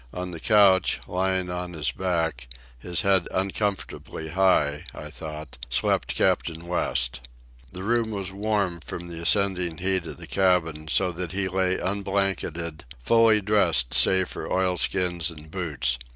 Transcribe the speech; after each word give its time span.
On 0.15 0.31
the 0.31 0.39
couch, 0.39 0.99
lying 1.07 1.51
on 1.51 1.73
his 1.73 1.91
back, 1.91 2.47
his 2.79 3.01
head 3.01 3.27
uncomfortably 3.29 4.29
high, 4.29 4.83
I 4.95 5.11
thought, 5.11 5.59
slept 5.69 6.15
Captain 6.15 6.65
West. 6.65 7.29
The 7.71 7.83
room 7.83 8.09
was 8.09 8.31
warm 8.31 8.79
from 8.79 9.09
the 9.09 9.21
ascending 9.21 9.77
heat 9.77 10.07
of 10.07 10.17
the 10.17 10.25
cabin, 10.25 10.87
so 10.87 11.11
that 11.11 11.33
he 11.33 11.47
lay 11.47 11.77
unblanketed, 11.77 12.83
fully 13.03 13.41
dressed 13.41 13.93
save 13.93 14.29
for 14.29 14.51
oilskins 14.51 15.29
and 15.29 15.51
boots. 15.51 15.99